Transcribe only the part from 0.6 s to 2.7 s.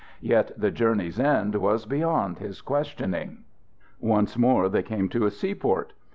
journey's end was beyond his